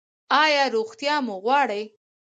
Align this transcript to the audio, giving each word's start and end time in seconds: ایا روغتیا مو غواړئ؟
ایا 0.43 0.63
روغتیا 0.75 1.15
مو 1.25 1.35
غواړئ؟ 1.43 1.83